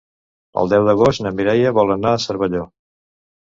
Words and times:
El 0.61 0.71
deu 0.71 0.87
d'agost 0.87 1.23
na 1.27 1.33
Mireia 1.37 1.75
vol 1.81 1.95
anar 1.99 2.17
a 2.17 2.25
Cervelló. 2.27 2.65